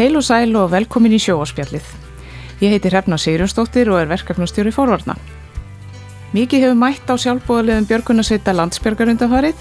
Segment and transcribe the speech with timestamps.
[0.00, 1.88] Heil og sæl og velkomin í sjóaspjallið.
[2.64, 5.12] Ég heiti Hrefna Sigurjónsdóttir og er verkefnastjóri fórvarna.
[6.32, 9.60] Mikið hefur mætt á sjálfbóðaliðum Björgunarsveita landsbjörgarundafarið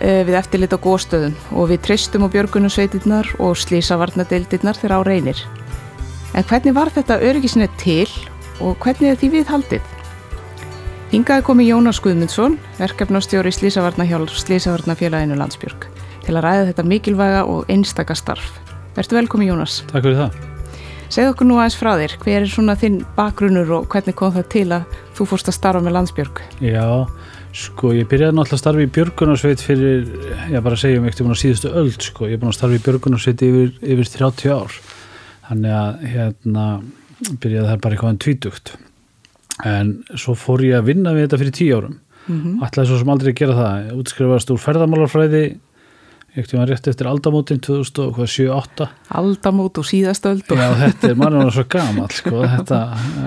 [0.00, 5.44] eh, við eftirlit á góðstöðum og við tristum á Björgunarsveitirnar og slísavarnadeildirnar þegar á reynir.
[6.34, 8.10] En hvernig var þetta öryggisnið til
[8.58, 9.86] og hvernig er því við haldið?
[11.14, 15.86] Hingaði komi Jónas Guðmundsson, verkefnastjóri slísavarna hjálp Slísavarnafélaginu Landsbjörg,
[16.26, 18.50] til að ræða þetta mikilvæga og einstaka starf.
[18.96, 19.80] Vertu velkomi Jónas.
[19.88, 20.40] Takk fyrir það.
[21.12, 24.46] Segð okkur nú aðeins frá þér, hver er svona þinn bakgrunnur og hvernig kom það
[24.52, 26.38] til að þú fórst að starfa með Landsbjörg?
[26.64, 26.84] Já,
[27.52, 30.06] sko ég byrjaði náttúrulega að starfa í Björgunarsveit fyrir,
[30.48, 32.84] já bara segjum ekkert um á síðustu öll, sko, ég er búin að starfa í
[32.86, 34.78] Björgunarsveit yfir, yfir 30 ár,
[35.50, 36.64] þannig að hérna
[37.44, 38.72] byrjaði það bara eitthvað en tvítugt,
[39.68, 42.56] en svo fór ég að vinna við þetta fyrir 10 árum, mm -hmm.
[42.64, 45.44] ætlaði svo sem aldrei gera það, útskrifast úr ferðamálarfræði
[46.32, 48.86] Ekkert var rétt eftir aldamótin 2007-08
[49.18, 52.38] Aldamót og síðastöld Já, þetta er mannum svo gaman sko.
[52.54, 52.78] þetta,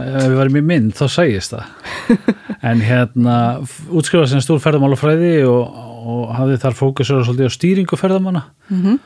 [0.02, 2.16] ef við varum í mynd þá sægist það
[2.72, 3.36] en hérna,
[3.94, 5.78] útskrifaði sem stór ferðamálafræði og,
[6.16, 8.98] og hafði þar fókusur svolítið á stýringu ferðamanna mm -hmm.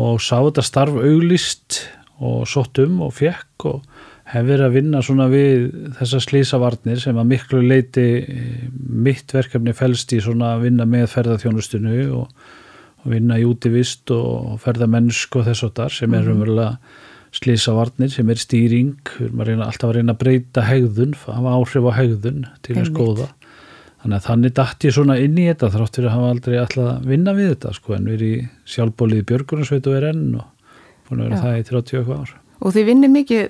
[0.00, 1.84] og sá þetta starf auglist
[2.18, 3.86] og sótt um og fekk og
[4.34, 8.08] hef verið að vinna svona við þessa slísavarnir sem að miklu leiti
[8.74, 12.28] mitt verkefni fælst í svona að vinna með ferðarþjónustinu og
[13.12, 16.36] vinna í útivist og ferða mennsku og þess og þar sem er mhm.
[16.36, 16.70] umverulega
[17.34, 21.54] slísavarnir sem er stýring, við erum að reyna, alltaf að reyna að breyta hegðun, hafa
[21.58, 23.26] áhrif á hegðun til þess góða.
[24.04, 26.88] Þannig að þannig dætt ég svona inn í þetta þrátt fyrir að hafa aldrei alltaf
[26.92, 30.26] að vinna við þetta sko en við erum í sjálfbólið í Björgunarsveit og er enn
[30.38, 30.72] og
[31.08, 31.44] búin að vera Já.
[31.44, 32.34] það í 30 ár.
[32.60, 33.46] Og þið vinnir mikið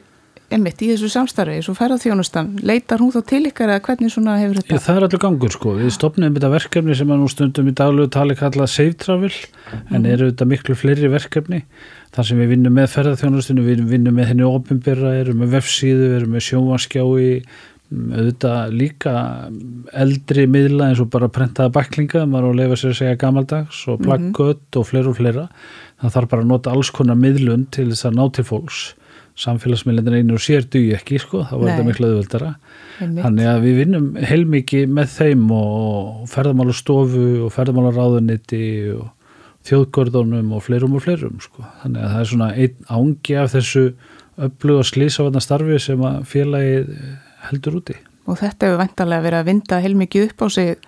[0.55, 4.61] emitt í þessu samstarfi, þessu ferðarþjónustan leitar hún þá til ykkar eða hvernig svona hefur
[4.61, 4.77] þetta?
[4.77, 7.77] Já, það er allur gangur sko, við stopnum þetta verkefni sem að nú stundum í
[7.81, 9.33] daglegu tali kalla Save Travel,
[9.73, 10.09] en mm.
[10.15, 11.63] eru þetta miklu fleiri verkefni,
[12.15, 16.37] þar sem við vinnum með ferðarþjónustinu, við vinnum með henni ofinbyrra, erum með vefsíðu, erum
[16.37, 17.39] með sjómaskjái
[17.95, 19.13] auðvitað líka
[19.95, 23.83] eldri miðla eins og bara prentaða baklinga, maður á að lefa sér að segja gamaldags
[23.87, 24.05] og mhm.
[24.09, 24.81] plakkött mm -hmm.
[24.81, 25.49] og fleira og fleira
[26.01, 28.81] það þarf bara að nota alls konar miðlun til þess að ná til fólks
[29.41, 31.71] samfélagsmiðlendin einu og sér duði ekki sko, þá var Nei.
[31.73, 32.51] þetta miklu auðvöldara
[33.01, 38.65] þannig að við vinnum heilmikið með þeim og ferðamálastofu og ferðamálaráðuniti
[38.95, 39.09] og
[39.65, 41.65] þjóðgörðunum og fleirum og fleirum sko.
[41.83, 43.85] þannig að það er svona einn ángi af þessu
[44.45, 46.77] öllu og slísafanna starfi sem að félagi
[47.51, 50.87] heldur úti Og þetta hefur vantarlega verið að vinda heilmikið upp á sig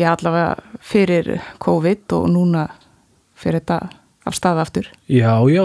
[0.00, 1.28] já allavega fyrir
[1.62, 2.64] COVID og núna
[3.38, 4.88] fyrir þetta af stað aftur?
[5.10, 5.64] Já, já,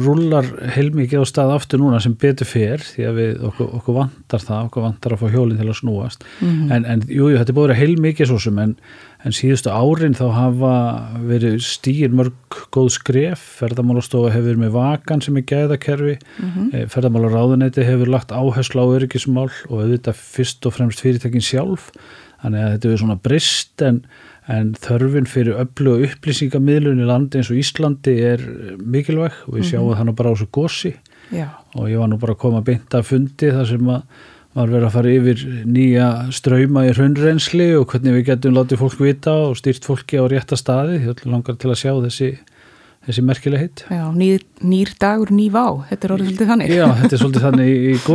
[0.00, 4.44] rullar heilmikið á stað aftur núna sem betur fer því að við, okkur, okkur vantar
[4.44, 6.72] það, okkur vantar að fá hjólinn til að snúast mm -hmm.
[6.76, 8.74] en, en jú, jú, þetta er búin að heilmikið svo sem en,
[9.24, 10.72] en síðustu árin þá hafa
[11.28, 12.32] verið stýr mörg
[12.72, 16.88] góð skref, ferðamálastofa hefur með vakan sem er gæðakerfi mm -hmm.
[16.88, 21.92] ferðamálaráðunetti hefur lagt áherslu á öryggismál og auðvitað fyrst og fremst fyrirtekin sjálf
[22.40, 24.04] þannig að þetta er svona brist en
[24.50, 28.42] en þörfin fyrir öllu og upplýsingamiðlun í landi eins og Íslandi er
[28.80, 29.98] mikilvæg og við sjáum mm -hmm.
[29.98, 30.92] það nú bara á þessu gósi
[31.74, 34.02] og ég var nú bara að koma að beinta að fundi þar sem að
[34.54, 39.00] var verið að fara yfir nýja ströyma í raunrensli og hvernig við getum látið fólk
[39.00, 42.30] vita og stýrt fólki á rétta staði því langar til að sjá þessi
[43.06, 43.82] þessi merkileg hitt.
[43.88, 46.72] Já, nýr, nýr dagur, ný vá, þetta er orðið svolítið þannig.
[46.74, 47.94] Já, þetta er svolítið þannig í,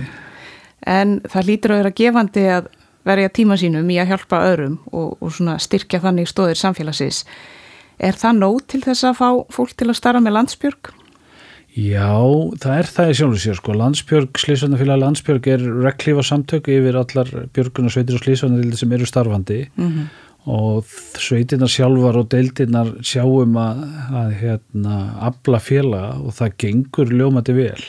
[0.00, 0.10] ég.
[0.86, 2.68] En það lítur að vera gefandi að
[3.06, 7.24] verja tíma sínum í að hjálpa öðrum og, og styrkja þannig stóðir samfélagsins.
[7.96, 10.92] Er það nóg til þess að fá fólk til að starra með landsbjörg?
[11.76, 12.16] Já,
[12.56, 13.72] það er það í sjálfur sér sko.
[13.76, 19.90] Landsbjörg, Slísvöndafélag Landsbjörg er reglífa samtök yfir allar björgunarsveitir og Slísvöndafélag sem eru starfandi mm
[19.90, 20.06] -hmm.
[20.46, 20.84] og
[21.20, 27.84] sveitirnar sjálfar og deildirnar sjáum að, að hérna, abla félaga og það gengur ljómandi vel.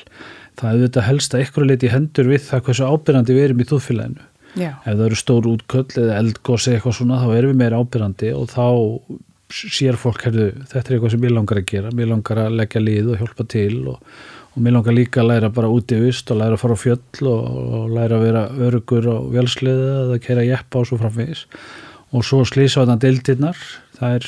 [0.60, 3.70] Það er þetta helst að ykkur leiti hendur við það hversu ábyrgandi við erum í
[3.72, 4.24] þúðfélaginu.
[4.58, 4.72] Já.
[4.84, 8.50] ef það eru stór útköll eða eldgósi eitthvað svona þá erum við meira ábyrrandi og
[8.52, 8.66] þá
[9.54, 12.82] sér fólk, herðu, þetta er eitthvað sem ég langar að gera, mér langar að leggja
[12.84, 14.16] líð og hjálpa til og,
[14.52, 16.84] og mér langar líka að læra bara út í vist og læra að fara á
[16.84, 17.46] fjöll og,
[17.80, 21.46] og læra að vera örugur og velsliða eða kæra jeppa og svo framvegis.
[22.16, 23.64] Og svo slýsa þarna deildirnar.
[24.00, 24.28] Það er,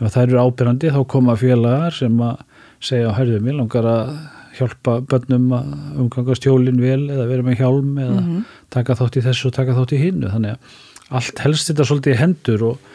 [0.00, 2.42] ef það eru ábyrrandi þá koma félagar sem að
[2.82, 4.10] segja, herðu, mér langar að
[4.58, 5.70] hjálpa bönnum að
[6.02, 8.44] umgangast hjólinn vel eða vera með hjálm eða mm -hmm.
[8.74, 12.14] taka þátt í þessu og taka þátt í hinnu þannig að allt helst þetta svolítið
[12.14, 12.92] í hendur og,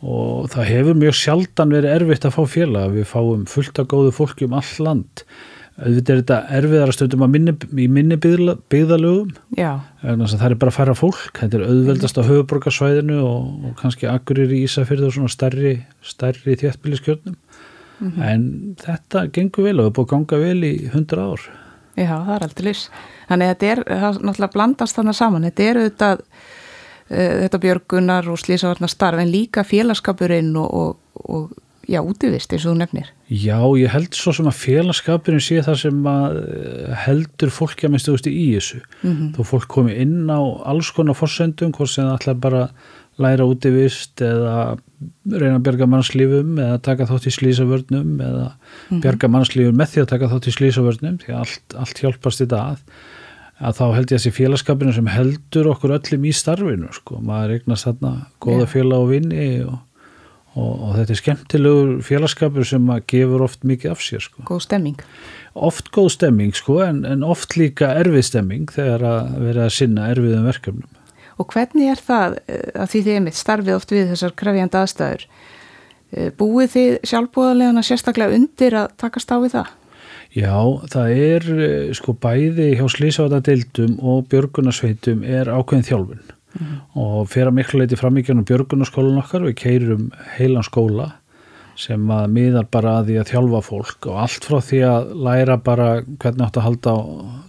[0.00, 2.92] og það hefur mjög sjaldan verið erfitt að fá félag.
[2.96, 5.24] Við fáum fullt af góðu fólki um all land.
[5.80, 9.30] Auðvitað er þetta erfiðar að stöndum minni, í minni byggða, byggðalögum.
[10.02, 11.22] Það er bara að færa fólk.
[11.38, 16.56] Þetta er auðveldast á höfuborgarsvæðinu og, og kannski akkurir í Ísafyrðu og svona stærri, stærri
[18.00, 18.28] þjættbíliskjörnum -hmm.
[18.32, 21.40] en þetta gengur vel og er búið að ganga vel í hundra ár.
[21.96, 22.90] Já, það er aldrei lís
[23.28, 28.30] Þannig að þetta er, það náttúrulega blandast þannig saman, þetta er auðvitað uh, þetta björgunar
[28.30, 30.96] og slísavarnar starf en líka félagskapurinn og, og,
[31.30, 31.52] og
[31.90, 33.10] já, útivist eins og þú nefnir.
[33.30, 37.94] Já, ég held svo sem að félagskapurinn sé það sem að eh, heldur fólki að
[37.94, 38.80] minnstu í þessu.
[39.02, 39.30] Mm -hmm.
[39.36, 42.68] þó fólk komi inn á alls konar fórsendum, hvort sem það ætla bara
[43.22, 44.56] læra útivist eða
[45.30, 48.58] reyna að bjarga mannslífum eða taka þátt í slísavörnum eða mm
[48.90, 49.00] -hmm.
[49.04, 52.62] bjarga mannslífum með því að taka þátt í slísavörnum því að allt, allt hjálpast þetta
[52.74, 52.84] að
[53.60, 57.58] að þá held ég að þessi félagskapinu sem heldur okkur öllum í starfinu sko, maður
[57.58, 59.78] eignast þarna goða félag og vinni og
[60.58, 64.44] og, og þetta er skemmtilegur félagskapur sem að gefur oft mikið af sér sko.
[64.48, 65.04] Góð stemming
[65.54, 70.08] Oft góð stemming sko en, en oft líka erfið stemming þegar að vera að sinna
[70.12, 70.99] erfiðum verkefnum
[71.40, 74.80] Og hvernig er það eh, að því þið er mitt starfið oft við þessar krefjandi
[74.80, 79.70] aðstæður eh, búið þið sjálfbúðarlegana sérstaklega undir að takast á við það?
[80.30, 80.58] Já,
[80.92, 86.76] það er eh, sko bæði hjá slísáðadeildum og björgunarsveitum er ákveðin þjálfun mm -hmm.
[87.02, 91.12] og fyrir að miklu leiti framíkjörnum björgunarskólan okkar við keirum heilan skóla
[91.80, 95.56] sem að miðar bara að því að þjálfa fólk og allt frá því að læra
[95.56, 96.98] bara hvernig átt að halda á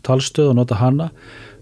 [0.02, 1.10] talstöð og nota hana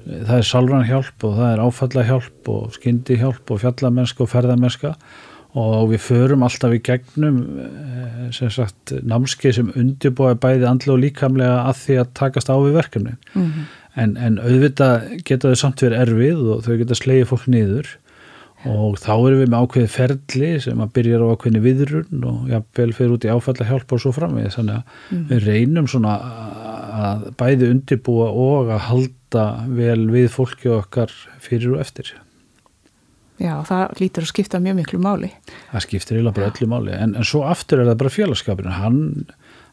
[0.09, 4.31] það er salran hjálp og það er áfalla hjálp og skyndi hjálp og fjallamennska og
[4.33, 4.93] ferðamennska.
[5.59, 11.01] Og við förum alltaf í gegnum eh, sem sagt námskeið sem undirbúið bæði andla og
[11.01, 13.69] líkamlega að því að takast á við verkefni mm -hmm
[13.99, 17.89] en, en auðvitað geta þau samt verið erfið og þau geta slegið fólk niður.
[18.67, 22.89] Og þá erum við með ákveðið ferli sem að byrja á ákveðinu viðrun og jáfnvel
[22.97, 25.21] fyrir út í áfalla hjálp og svo framvið þannig að mm.
[25.29, 26.15] við reynum svona
[26.89, 31.13] að bæði undirbúa og að halda vel við fólki okkar
[31.43, 32.13] fyrir og eftir.
[33.39, 35.29] Já, það lítur að skipta mjög miklu máli.
[35.71, 36.95] Það skiptir eiginlega bara öllu máli.
[36.95, 38.99] En, en svo aftur er það bara félagskapin hann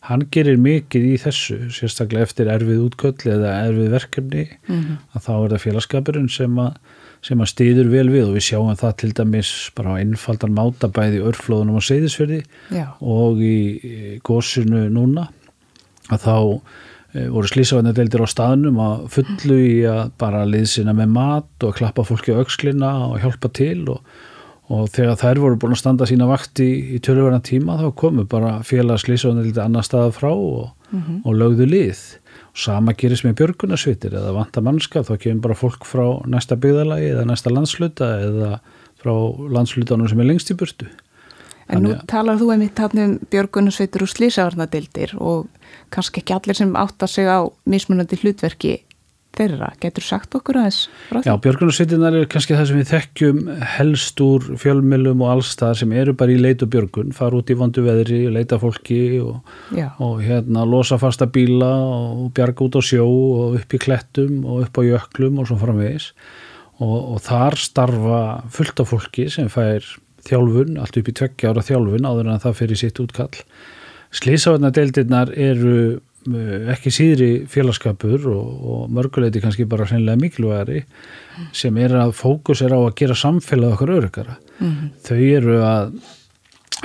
[0.06, 4.44] hann gerir mikið í þessu sérstaklega eftir erfið útköll eða erfið verkefni.
[4.68, 4.96] Mm -hmm.
[5.14, 6.76] að þá er það félagskapurinn sem að,
[7.26, 11.22] sem að stýður vel við og við sjáum það til dæmis bara á einfaldan mátabæði
[11.26, 12.42] örflóðunum á seyðisferði
[13.00, 15.28] og í, gósinu núna.
[16.06, 16.36] Að þá
[17.32, 22.34] voru slísavarnadeildir á staðnum að fullu í að bara liðsina með mat og klappa fólki
[22.36, 24.02] á aukslina og hjálpa til og
[24.72, 28.24] og þegar þær voru búin að standa sína vakt í, í tölurverðan tíma þá komu
[28.28, 31.20] bara félagslýsóðan til annar staða frá og, mm -hmm.
[31.24, 32.00] og lögðu lið.
[32.50, 37.12] Og sama gerist með björgunarsvitir eða vanta mannskap þá kemur bara fólk frá næsta byggðalagi
[37.14, 38.60] eða næsta landsluta eða
[38.98, 39.14] frá
[39.52, 40.86] landslutanum sem er lengst í burtu
[41.68, 45.48] En nú talar þú einmitt um björgunarsvitir og slýsavarnadildir og
[45.90, 48.76] kannski ekki allir sem átt að segja á mismunandi hlutverki
[49.36, 49.72] þeirra.
[49.82, 50.78] Getur sagt okkur aðeins?
[51.26, 53.42] Já, björgunarsveitinnar er kannski það sem við þekkjum
[53.76, 57.58] helst úr fjölmjölum og allstaðar sem eru bara í leit og björgun, fara út í
[57.58, 63.06] vondu veðri, leita fólki og, og hérna losa fasta bíla og bjarga út á sjó
[63.06, 66.12] og upp í klettum og upp á jöklum og svo framvegis
[66.80, 69.84] og, og þar starfa fullt af fólki sem fær
[70.28, 73.44] þjálfun, allt upp í tveggja ára þjálfun áður en það fyrir sitt útkall.
[74.16, 75.78] Slísavarnadeildirnar eru
[76.26, 81.48] Eh, ekki síðri félagskapur og, og mörguleiti kannski bara hreinlega mikilvægari mm.
[81.54, 84.38] sem er að fókus er á að gera samfélag okkur örygara.
[84.58, 84.88] Mm -hmm.
[85.06, 85.92] Þau eru að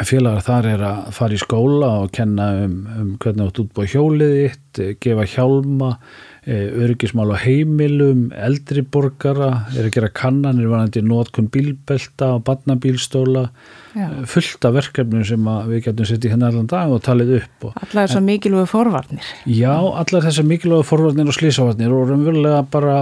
[0.06, 4.36] félagar þar er að fara í skóla og kenna um, um hvernig átt útbúið hjólið
[4.38, 11.52] þitt, gefa hjálma Eh, öryggismál á heimilum, eldri borgara, er að gera kannanir vanandi nótkunn
[11.54, 13.52] bílbelta og badnabílstóla,
[13.94, 14.08] Já.
[14.08, 17.66] Eh, fullt af verkefnum sem við getum sett í henni allan dag og talið upp.
[17.68, 19.32] Og, allar þessar mikilvægu forvarnir.
[19.46, 22.98] Já, allar þessar mikilvægu forvarnir og slísavarnir og raunverulega bara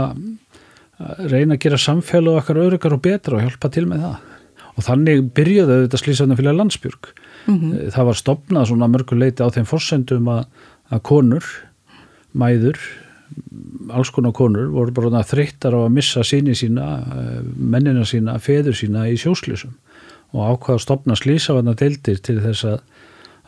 [1.00, 4.16] reyna að gera samfélag okkar öryggar og betra og hjálpa til með það.
[4.76, 7.14] Og þannig byrjuðu þetta slísavarnir fyrir landsbjörg.
[7.46, 7.92] Mm -hmm.
[7.94, 10.46] Það var stopnað svona mörguleiti á þeim fórsendum að,
[10.92, 11.46] að konur,
[12.34, 12.80] mæður,
[13.94, 18.78] alls konar konur voru bara þreyttar á að missa síni sína, eh, mennina sína, feður
[18.78, 19.74] sína í sjóslísum
[20.34, 22.80] og ákvaða að stopna slísafanna deildir til þess að,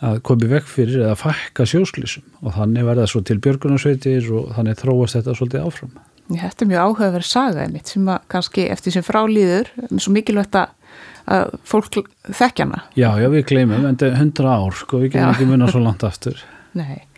[0.02, 4.80] að komi vekk fyrir eða fækka sjóslísum og þannig verða svo til björgunarsveitir og þannig
[4.82, 5.94] þróast þetta svolítið áfram.
[6.32, 9.70] Þetta er mjög áhugaverð saga einmitt sem að kannski eftir sem frálýður,
[10.00, 12.86] svo mikilvægt að fólk þekkjana.
[12.96, 15.84] Já, já, við gleymum, en þetta er hundra ár, sko, við getum ekki munna svo
[15.84, 16.40] langt aftur.
[16.82, 17.11] Nei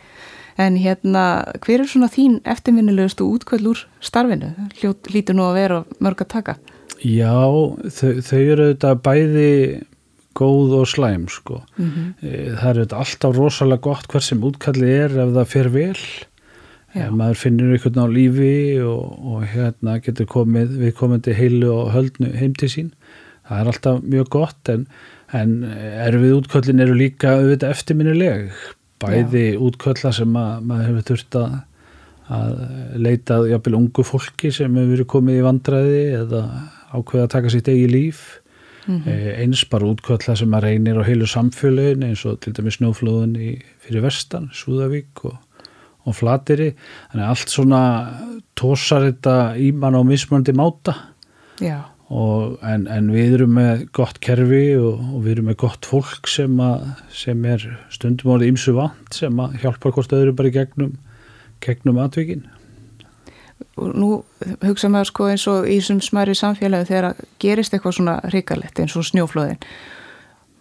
[0.57, 1.23] en hérna
[1.63, 4.53] hver er svona þín eftirminnilegustu útkvöld úr starfinu?
[5.13, 6.57] Lítur nú að vera mörg að taka.
[7.03, 7.33] Já,
[7.89, 9.55] þau, þau eru þetta bæði
[10.37, 11.61] góð og slæm sko.
[11.77, 12.13] Mm -hmm.
[12.59, 15.97] það eru þetta alltaf rosalega gott hver sem útkalli er ef það fer vel.
[16.93, 17.07] Já.
[17.07, 21.91] ef maður finnir einhvern á lífi og, og hérna getur komið við komandi heilu og
[21.91, 22.91] höldnu heim til sín.
[23.49, 24.87] Það er alltaf mjög gott en
[25.33, 28.53] en erfið útköllin eru líka auðvitað eftirminnileg
[29.03, 29.59] bæði Já.
[29.67, 31.57] útkölla sem að, maður hefur þurft að,
[32.37, 32.53] að
[33.07, 36.43] leitað jafnvel ungu fólki sem hefur verið komið í vandræði eða
[36.93, 38.23] ákveða að taka sitt eigi líf
[38.87, 39.39] mm -hmm.
[39.41, 43.61] eins bara útkvöldla sem að reynir á heilu samfélagin eins og til dæmis snjóflóðun í,
[43.79, 45.37] fyrir vestan, Súðavík og,
[46.05, 46.73] og Flateri
[47.11, 47.81] þannig að allt svona
[48.55, 51.13] tósar þetta íman á mismöndi máta
[52.13, 56.29] og, en, en við erum með gott kerfi og, og við erum með gott fólk
[56.29, 60.93] sem, að, sem er stundum árið ímsu vant sem hjálpar hvort öðru bara í gegnum,
[61.63, 62.45] gegnum atvikin.
[63.79, 64.09] Og nú
[64.61, 68.97] hugsa maður sko eins og í þessum smæri samfélagi þegar gerist eitthvað svona hrikalett eins
[68.99, 69.61] og snjóflóðin.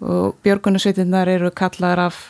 [0.03, 2.23] Og björgunarsveitinnar eru kallaðar af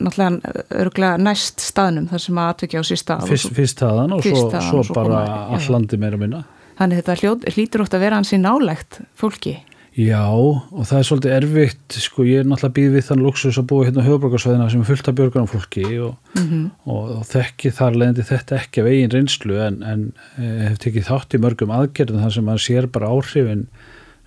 [0.00, 4.62] náttúrulega örgulega næst staðnum þar sem að atvekja á sísta Fyrst, staðan og fyrst svo,
[4.70, 5.20] svo, svo bara
[5.52, 6.40] allandi meira minna
[6.80, 9.58] Þannig þetta hlýtur ótt að vera hansi nálegt fólki
[9.98, 13.66] Já og það er svolítið erfitt sko ég er náttúrulega býð við þann luxus að
[13.72, 16.64] búa hérna höfbrukarsvæðina sem er fullt af björgunum fólki og, mm -hmm.
[16.86, 20.04] og, og þekki þar leðandi þetta ekki af eigin reynslu en, en
[20.38, 23.66] eh, hef tekið þátt í mörgum aðgerðum þar sem maður sér bara áhrifin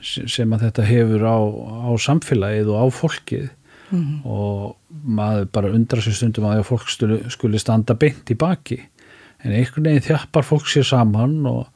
[0.03, 1.37] sem að þetta hefur á,
[1.87, 3.49] á samfélagið og á fólkið
[3.89, 4.19] mm -hmm.
[4.25, 6.91] og maður bara undrar sér stundum að fólk
[7.31, 8.81] skuli standa beint í baki
[9.43, 11.67] en einhvern veginn þjappar fólk sér saman og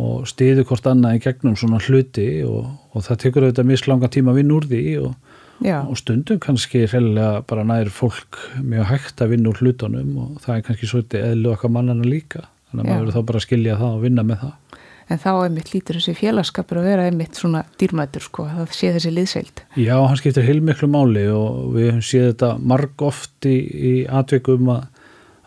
[0.00, 4.32] og stiður hvort annað í gegnum svona hluti og, og það tekur auðvitað mislanga tíma
[4.32, 5.12] að vinna úr því og,
[5.84, 10.56] og stundum kannski helga bara nær fólk mjög hægt að vinna úr hlutunum og það
[10.56, 12.90] er kannski svolítið eðlu okkar mannana líka þannig að Já.
[12.90, 14.60] maður verður þá bara að skilja það og vinna með það
[15.12, 18.92] En þá er mitt lítur þessi félagskapur að vera einmitt svona dýrmætur sko, það sé
[18.94, 19.62] þessi liðseild.
[19.76, 24.70] Já, hann skiptir heilmiklu máli og við hefum séð þetta marg oft í, í atveikum
[24.72, 24.86] að,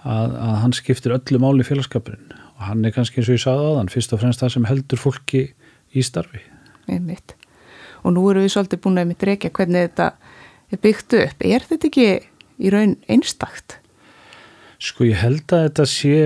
[0.04, 3.70] að, að hann skiptir öllu máli félagskapurinn og hann er kannski eins og ég sagði
[3.70, 5.44] á þann fyrst og fremst það sem heldur fólki
[5.94, 6.42] í starfi
[6.88, 7.36] Einmitt.
[8.04, 10.12] og nú eru við svolítið búin að mitt reykja hvernig þetta
[10.72, 12.08] er byggt upp er þetta ekki
[12.58, 13.80] í raun einstakt?
[14.82, 16.18] Sko ég held að þetta sé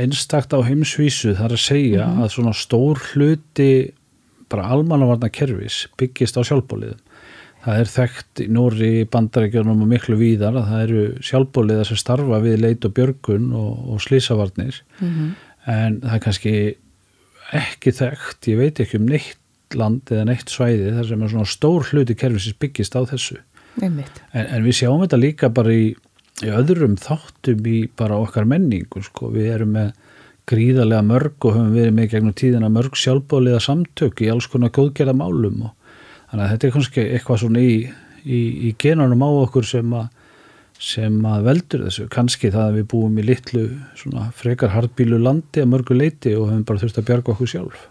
[0.00, 2.24] einstakt á heimsvísu þar að segja mm -hmm.
[2.24, 3.92] að svona stór hluti
[4.48, 7.00] bara almannavarna kervis byggist á sjálfbóliðum
[7.64, 12.40] það er þekkt í Nóri bandarækjunum og miklu víðar að það eru sjálfbóliðar sem starfa
[12.44, 15.30] við leit og björgun og, og slísavarnir mm -hmm
[15.70, 16.54] en það er kannski
[17.54, 19.40] ekki þekkt, ég veit ekki um neitt
[19.78, 23.38] land eða neitt svæði þar sem er svona stór hluti kerfisins byggist á þessu
[23.80, 24.00] en,
[24.44, 25.86] en við sjáum þetta líka bara í,
[26.44, 29.32] í öðrum þáttum í bara okkar menningu sko.
[29.34, 29.92] við erum með
[30.50, 35.16] gríðarlega mörg og höfum verið með gegnum tíðina mörg sjálfbóliða samtök í alls konar góðgerða
[35.16, 35.72] málum og
[36.30, 37.78] þannig að þetta er kannski eitthvað svona í,
[38.24, 40.10] í, í genanum á okkur sem að
[40.80, 43.64] sem að veldur þessu, kannski það að við búum í litlu
[43.98, 47.86] svona frekar hardbílu landi að mörgu leiti og hefum bara þurft að bjarga okkur sjálf.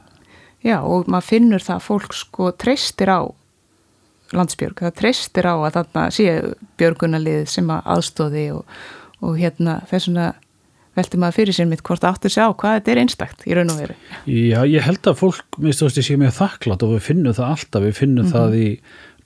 [0.64, 3.22] Já og maður finnur það að fólk sko treystir á
[4.34, 8.80] landsbjörg, það treystir á að þarna séu björgunalið sem að aðstóði og,
[9.22, 10.32] og hérna þessuna
[10.98, 13.80] velti maður fyrir sér mitt hvort áttur sjá hvað þetta er einstakt í raun og
[13.82, 13.96] veru.
[14.30, 17.38] Já, ég held að fólk, minnst þú veist, ég sé mjög þakklátt og við finnum
[17.38, 18.38] það alltaf, við finnum mm -hmm.
[18.38, 18.68] það í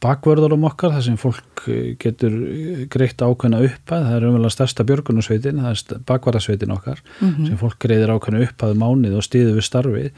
[0.03, 4.53] bakvörðurum okkar þar sem fólk eh, getur eh, greitt ákveðna uppað, það er umvel að
[4.55, 7.47] stærsta björgunarsveitin, það er bakvarðarsveitin okkar mm -hmm.
[7.47, 10.11] sem fólk greiðir ákveðna uppað um mánið og stýður við starfið.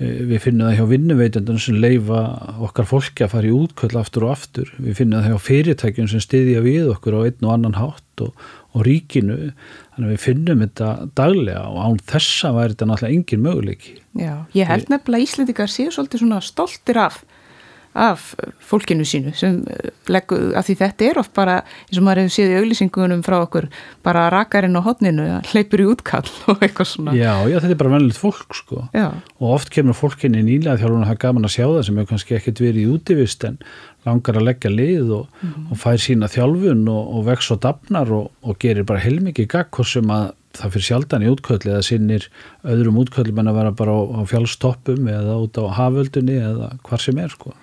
[0.00, 2.20] Eh, við finnum það hjá vinnuveitundunum sem leifa
[2.64, 6.22] okkar fólki að fara í útköll aftur og aftur, við finnum það hjá fyrirtækjum sem
[6.24, 9.52] stýðja við okkur á einn og annan hátt og, og ríkinu.
[9.92, 13.92] Þannig að við finnum þetta daglega og án þessa væri þetta náttúrulega engin möguleiki.
[14.16, 17.20] Já, ég held nefnilega Íslandikar séu svolítið svona stoltir af
[18.00, 18.32] af
[18.64, 22.34] fólkinu sínu sem eh, leggu, af því þetta er oft bara eins og maður hefur
[22.36, 23.68] séð í auglýsingunum frá okkur
[24.06, 27.94] bara rakarinn á hodninu hleypur í útkall og eitthvað svona Já, já, þetta er bara
[27.96, 29.10] vennilegt fólk sko já.
[29.38, 32.38] og oft kemur fólkinni nýlega þjálfur það er gaman að sjá það sem hefur kannski
[32.40, 33.62] ekkert verið í útivist en
[34.08, 35.70] langar að leggja lið og, mm -hmm.
[35.70, 39.84] og fær sína þjálfun og, og vex og dafnar og, og gerir bara heilmikið gagg
[39.84, 42.28] sem að það fyrir sjaldan í útkvöldi eða sinnir
[42.66, 47.02] öðrum útkvöldum en að vera bara á, á fjálstoppum eða út á haföldunni eða hvar
[47.02, 47.54] sem er sko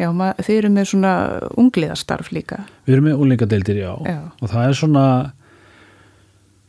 [0.00, 0.10] Já,
[0.42, 1.14] þeir eru með svona
[1.60, 2.64] ungliðastarf líka.
[2.88, 3.92] Við erum með unglingadeildir, já.
[4.08, 4.18] já.
[4.42, 5.04] Og það er svona,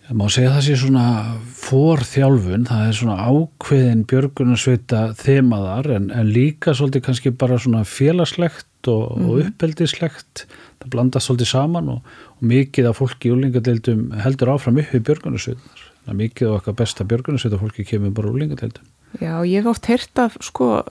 [0.06, 1.06] ég má segja það sé svona
[1.64, 8.92] forþjálfun, það er svona ákveðin björgunarsveita þemaðar en, en líka svolítið kannski bara svona félagslegt
[8.94, 9.26] og, mm.
[9.26, 9.50] og mhm.
[9.50, 10.46] uppeldislegt.
[10.84, 15.08] Það blandast svolítið saman og, og mikið af fólki í unglingadeildum heldur áfram upp við
[15.10, 15.86] björgunarsveitunar.
[16.14, 18.86] Mikið af okkar besta björgunarsveita fólki kemur bara unglingadeildum.
[19.18, 20.84] Já, ég hef oft hert af sko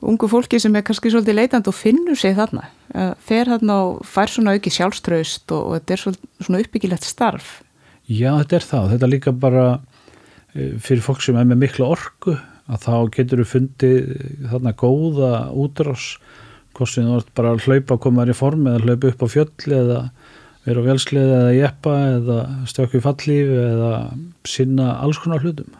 [0.00, 4.30] ungu fólki sem er kannski svolítið leitand og finnur sig þarna fer þarna og fær
[4.32, 6.02] svona auki sjálfströst og, og þetta er
[6.46, 7.60] svona uppbyggilegt starf.
[8.10, 8.88] Já, þetta er það.
[8.92, 9.66] Þetta er líka bara
[10.54, 12.34] e, fyrir fólk sem er með mikla orku
[12.70, 14.10] að þá getur við fundið
[14.50, 16.12] þarna góða útrás.
[16.74, 19.24] Hvort sem þú ert bara að hlaupa að koma þér í form eða hlaupa upp
[19.26, 20.00] á fjöll eða
[20.66, 22.40] vera á velslið eða jeppa eða
[22.70, 23.92] stökku í fallíf eða
[24.48, 25.70] sinna alls konar hlutum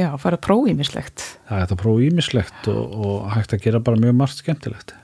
[0.00, 1.22] Já, fara að prófa ímislegt.
[1.50, 4.94] það er að prófa ímislegt og, og hægt að gera bara mjög margt skemmtilegt.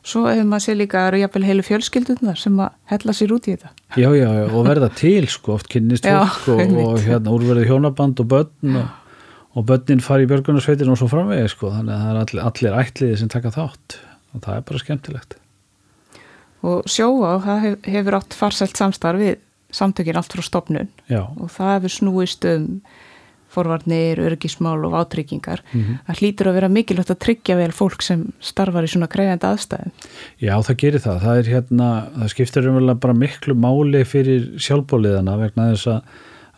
[0.00, 3.48] Svo hefur maður sér líka að eru jafnvel heilu fjölskyldunar sem að hella sér út
[3.50, 3.72] í þetta.
[4.00, 8.22] já, já, já, og verða til sko, oft kynnist fólk og, og hérna úrverði hjónaband
[8.24, 8.86] og börn og,
[9.60, 12.78] og börnin fari í björgunarsveitin og svo framvegi sko, þannig að það er allir, allir
[12.80, 13.98] ætliði sem taka þátt
[14.32, 15.36] og það er bara skemmtilegt.
[16.70, 19.36] Og sjóa, það hef, hefur átt farsælt samstarf við
[19.76, 22.80] samtökin allt frá stopnun já, og það hefur snúist um
[23.50, 25.62] forvarnir, örgismál og átryggingar.
[25.72, 26.00] Mhm.
[26.08, 29.92] Það hlýtur að vera mikilvægt að tryggja vel fólk sem starfar í svona krefjandi aðstæðum.
[30.40, 31.22] Já, það gerir það.
[31.24, 31.88] Það er hérna,
[32.18, 35.86] það skiptir umverulega bara miklu máli fyrir sjálfbóliðana vegna þess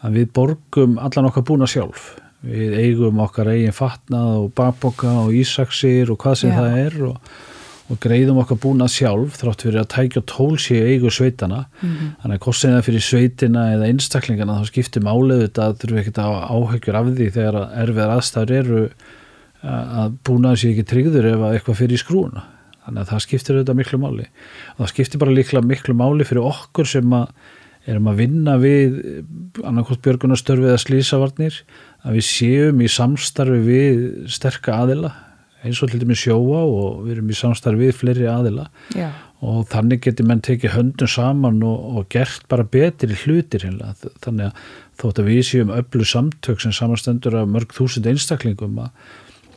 [0.03, 2.13] að við borgum allan okkar búna sjálf.
[2.43, 6.59] Við eigum okkar eigin fatnað og bakboka og ísaksir og hvað sem Já.
[6.59, 7.17] það er og,
[7.93, 11.67] og greiðum okkar búna sjálf þrátt fyrir að tækja tóls í eigu sveitana.
[12.23, 16.23] Þannig að kostin það fyrir sveitina eða einstaklingana þá skiptir málið þetta að þurfum ekkert
[16.23, 18.83] að áhyggjur af því þegar að erfiðar aðstæður eru
[19.63, 22.47] að búnaður sé ekki tryggður ef að eitthvað fyrir skrúna
[22.83, 24.29] þannig að það skiptir auðvitað miklu máli.
[24.75, 27.29] Og það skiptir bara líklega miklu máli fyrir okkur sem að
[27.93, 28.97] erum að vinna við
[29.67, 31.61] annarkot björgunarstörfi eða slísavarnir
[32.07, 35.13] að við séum í samstarfi við sterka aðila
[35.63, 39.11] eins og til dæmis sjóa og við erum í samstarfi við fleiri aðila Já,
[39.43, 43.95] og þannig getur menn tekið höndum saman og, og gert bara betri hlutir hérna.
[44.23, 44.71] þannig að
[45.03, 48.79] þótt að við séum öllu samtök sem samastendur af mörg þúsund einstaklingum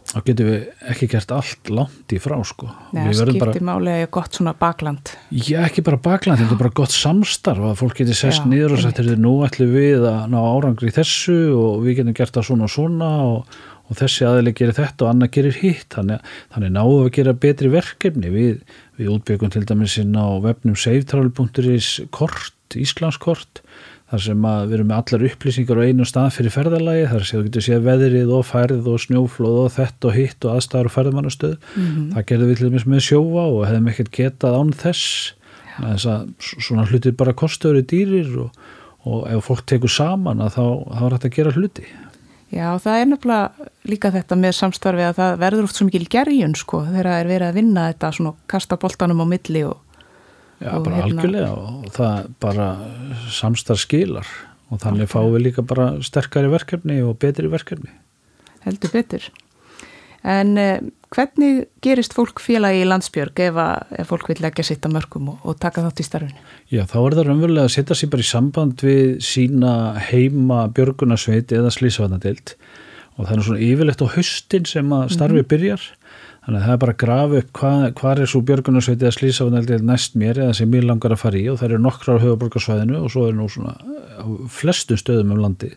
[0.05, 2.69] þá getum við ekki gert allt langt í frá sko.
[2.95, 5.11] Nei, skiptir máli að ég gott svona bakland.
[5.33, 8.77] Já, ekki bara bakland, þetta er bara gott samstarf að fólk geti sest Já, niður
[8.77, 9.15] og sagt einmitt.
[9.15, 12.69] "Heyrðu, nú ætlum við að ná árangri í þessu og við getum gert það svona
[12.69, 15.89] og svona og, og þessi aðeili gerir þetta og annar gerir hitt.
[15.93, 16.23] Þannig,
[16.53, 18.31] þannig við að gera betri verkefni.
[18.33, 23.61] Við, við útbyggum til dæmis inn á vefnum safetravel.is kort, Íslandskort
[24.09, 27.39] þar sem að við erum með allar upplýsingar á einu stað fyrir ferðalagi, þar sem
[27.39, 30.93] þú getur séð veðrið og færð og snjóflóð og þetta og hitt og aðstæður og
[30.93, 31.55] ferðamannastöð.
[32.13, 35.33] Það gerðum við til dæmis með sjóa og hefðum ekkert getað án þess.
[35.75, 36.05] Að
[36.39, 38.61] svona hlutir bara kostur í dýrir og,
[39.09, 41.87] og ef fólk tekur saman að þá, þá er þetta að gera hluti
[42.55, 46.55] Já, það er nefnilega líka þetta með samstarfi að það verður oft svo mikil gerjun
[46.55, 49.81] sko þegar það er verið að vinna þetta svona kasta boltanum á milli og
[50.63, 52.67] Já, Og bara hérna- algjörlega og það bara
[53.27, 54.29] samstarf skilar
[54.71, 57.91] og þannig fáum við líka bara sterkari verkefni og betri verkefni
[58.63, 59.27] heldur betur.
[60.25, 60.79] En eh,
[61.13, 65.27] hvernig gerist fólk félagi í landsbjörg ef, að, ef fólk vil leggja sitt að mörgum
[65.35, 66.45] og, og taka þátt í starfinu?
[66.73, 69.73] Já, þá er það raunverulega að setja sér bara í samband við sína
[70.07, 72.55] heima björgunarsveit eða slísvarnadeild
[73.15, 75.85] og það er svona yfirlegt á haustin sem að starfi byrjar.
[76.45, 79.85] Þannig að það er bara að grafa upp hvað, hvað er svo björgunarsveit eða slísvarnadeild
[79.87, 81.45] næst mér eða sem mér langar að fara í.
[81.53, 83.77] Og það eru nokkrar á höfuborgarsvæðinu og svo er nú svona
[84.19, 85.71] á flestum stöðum um landi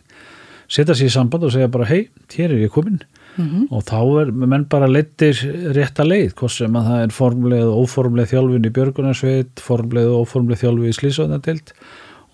[0.69, 2.99] setja sér í samband og segja bara hei, hér er ég komin
[3.39, 5.37] og þá er menn bara leittir
[5.75, 10.25] rétta leið, hvort sem að það er formleið og óformleið þjálfin í björgunarsveit formleið og
[10.25, 11.73] óformleið þjálfi í slísvöðnadild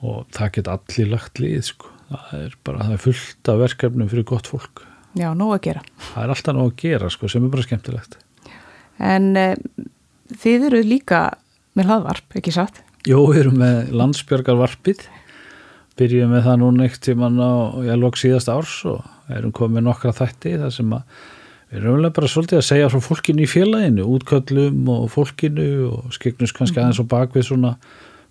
[0.05, 1.91] og það get allir lagt lið sko.
[2.09, 4.83] það er bara, það er fullt af verkefnum fyrir gott fólk
[5.15, 5.81] Já, nóg að gera.
[6.11, 8.17] það er alltaf nóg að gera sko, sem er bara skemmtilegt
[8.99, 9.55] En eh,
[10.41, 11.21] þið eru líka
[11.75, 12.81] með hlaðvarp, ekki satt?
[13.05, 15.05] Jó, við erum með landsbjörgarvarpið
[15.99, 17.51] byrjum með það núna eitt tíman á
[17.95, 21.21] lók síðast árs og erum komið nokkra þætti þar sem að
[21.69, 26.13] við erum alveg bara svolítið að segja frá fólkinu í félaginu, útköllum og fólkinu og
[26.15, 27.73] skiknus kannski aðeins á bakvið svona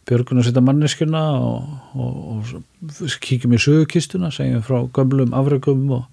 [0.09, 6.09] björgun og setja manneskuna og, og, og kíkjum í sögukistuna, segjum frá gömlum afregum og,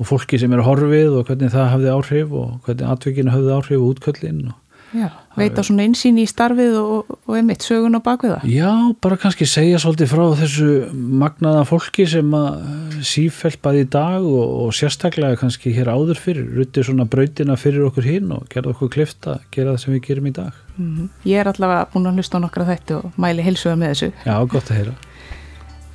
[0.00, 3.82] og fólki sem eru horfið og hvernig það hafði áhrif og hvernig atvikinu hafði áhrif
[3.82, 4.62] og útköllin og
[4.94, 8.44] Já, veita svona einsýn í starfið og, og emitt sögun á bakvið það.
[8.54, 8.70] Já,
[9.02, 14.54] bara kannski segja svolítið frá þessu magnaða fólki sem að sífælt bæði í dag og,
[14.66, 18.94] og sérstaklega kannski hér áður fyrir, rutti svona brautina fyrir okkur hinn og gerða okkur
[18.94, 20.62] klifta gera það sem við gerum í dag.
[20.76, 24.10] Mm Ég er allavega búin að hlusta á nokkra þætti og mæli heilsuga með þessu.
[24.22, 24.96] Já, gott að heyra.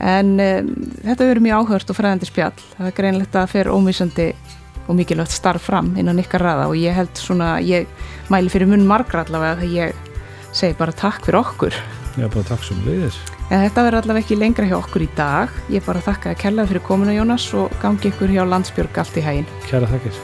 [0.01, 0.71] En um,
[1.05, 2.63] þetta verður mjög áhört og fræðandi spjall.
[2.77, 4.31] Það er greinlegt að fer ómísandi
[4.87, 7.87] og mikilvægt starf fram innan ykkar raða og ég held svona, ég
[8.31, 11.77] mæli fyrir munn margra allavega þegar ég segi bara takk fyrir okkur.
[12.19, 13.19] Já, bara takk sem leiðis.
[13.51, 15.51] En þetta verður allavega ekki lengra hjá okkur í dag.
[15.71, 19.25] Ég bara þakka að kella fyrir komuna Jónas og gangi ykkur hjá Landsbjörg allt í
[19.25, 19.49] hægin.
[19.67, 20.19] Kæra þakkir.